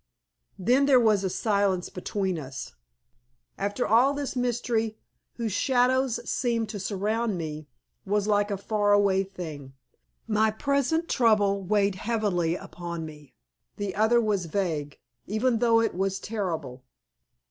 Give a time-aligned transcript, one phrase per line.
[0.57, 2.73] Then there was a silence between us.
[3.55, 4.97] After all this mystery
[5.35, 7.67] whose shadows seemed to surround me
[8.03, 9.73] was like a far away thing.
[10.27, 13.35] My present trouble weighed heaviest upon me.
[13.77, 16.83] The other was vague, even though it was terrible.